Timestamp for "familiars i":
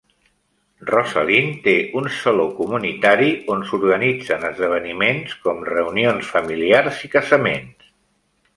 6.39-7.15